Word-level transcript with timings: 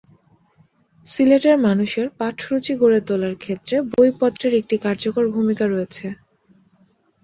সিলেটের 1.05 1.57
মানুষের 1.67 2.07
পাঠরুচি 2.19 2.73
গড়ে 2.81 2.99
তোলার 3.07 3.35
ক্ষেত্রে 3.43 3.75
বইপত্রের 3.91 4.53
একটি 4.61 4.75
কার্যকর 4.85 5.25
ভূমিকা 5.35 5.65
রয়েছে। 5.67 6.05